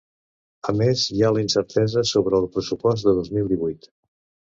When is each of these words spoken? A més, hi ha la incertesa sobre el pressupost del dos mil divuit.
A 0.73 0.73
més, 0.79 1.03
hi 1.17 1.21
ha 1.21 1.29
la 1.37 1.45
incertesa 1.45 2.05
sobre 2.15 2.41
el 2.41 2.51
pressupost 2.59 3.09
del 3.11 3.23
dos 3.23 3.33
mil 3.39 3.57
divuit. 3.57 3.93